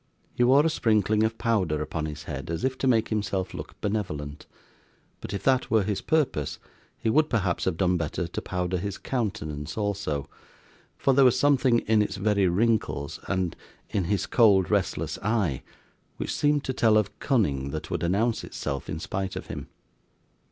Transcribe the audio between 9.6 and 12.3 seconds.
also, for there was something in its